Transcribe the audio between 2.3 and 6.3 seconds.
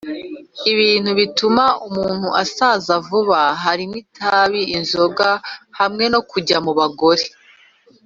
asaza vuba harimo itabi, inzoga, hamwe no